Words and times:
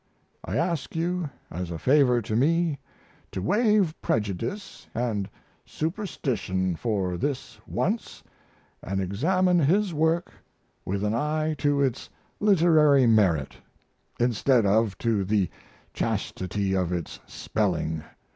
I 0.43 0.57
ask 0.57 0.95
you, 0.95 1.29
as 1.51 1.69
a 1.69 1.77
favor 1.77 2.23
to 2.23 2.35
me, 2.35 2.79
to 3.31 3.39
waive 3.39 3.93
prejudice 4.01 4.87
& 5.25 5.65
superstition 5.67 6.75
for 6.75 7.17
this 7.17 7.59
once 7.67 8.23
& 8.55 8.83
examine 8.83 9.59
his 9.59 9.93
work 9.93 10.31
with 10.85 11.03
an 11.03 11.13
eye 11.13 11.53
to 11.59 11.83
its 11.83 12.09
literary 12.39 13.05
merit, 13.05 13.53
instead 14.19 14.65
of 14.65 14.97
to 14.97 15.23
the 15.23 15.51
chastity 15.93 16.73
of 16.75 16.91
its 16.91 17.19
spelling. 17.27 18.03